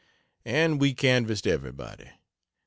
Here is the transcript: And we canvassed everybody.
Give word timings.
And 0.47 0.79
we 0.79 0.95
canvassed 0.95 1.45
everybody. 1.45 2.09